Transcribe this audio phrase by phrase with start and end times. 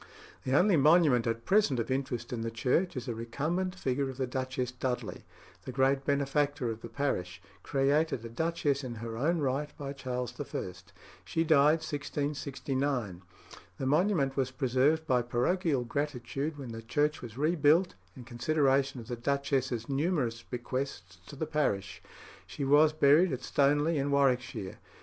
[0.45, 4.17] The only monument at present of interest in the church is a recumbent figure of
[4.17, 5.25] the Duchess Dudley,
[5.63, 10.33] the great benefactor of the parish, created a duchess in her own right by Charles
[10.39, 10.73] I.
[11.23, 13.21] She died 1669.
[13.77, 19.07] The monument was preserved by parochial gratitude when the church was rebuilt, in consideration of
[19.07, 22.01] the duchess's numerous bequests to the parish.
[22.47, 24.79] She was buried at Stoneleigh in Warwickshire.